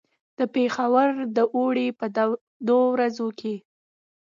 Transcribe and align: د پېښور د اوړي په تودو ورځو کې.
د 0.37 0.39
پېښور 0.53 1.09
د 1.37 1.37
اوړي 1.55 1.87
په 1.99 2.05
تودو 2.15 2.77
ورځو 2.93 3.27
کې. 3.39 3.55